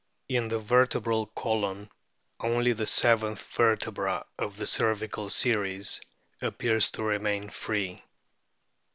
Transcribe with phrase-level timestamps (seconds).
[0.27, 1.91] In the vertebral column
[2.39, 6.01] only the seventh vertebra of the cervical series
[6.41, 8.01] appears to remain free.